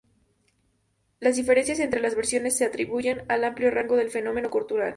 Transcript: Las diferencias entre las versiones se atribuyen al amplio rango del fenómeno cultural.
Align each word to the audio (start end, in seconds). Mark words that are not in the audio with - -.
Las 1.19 1.35
diferencias 1.35 1.77
entre 1.79 1.99
las 2.01 2.15
versiones 2.15 2.57
se 2.57 2.65
atribuyen 2.65 3.21
al 3.29 3.43
amplio 3.43 3.69
rango 3.69 3.97
del 3.97 4.09
fenómeno 4.09 4.49
cultural. 4.49 4.89